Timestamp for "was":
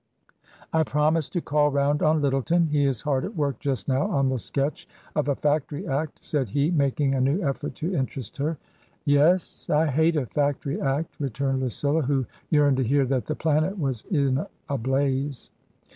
13.77-14.03